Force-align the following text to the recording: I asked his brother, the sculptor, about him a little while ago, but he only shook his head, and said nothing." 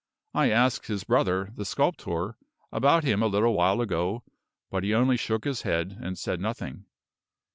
I 0.33 0.49
asked 0.49 0.87
his 0.87 1.03
brother, 1.03 1.51
the 1.53 1.63
sculptor, 1.63 2.35
about 2.71 3.03
him 3.03 3.21
a 3.21 3.27
little 3.27 3.53
while 3.53 3.81
ago, 3.81 4.23
but 4.71 4.83
he 4.83 4.95
only 4.95 5.15
shook 5.15 5.43
his 5.43 5.61
head, 5.61 5.95
and 6.01 6.17
said 6.17 6.39
nothing." 6.39 6.85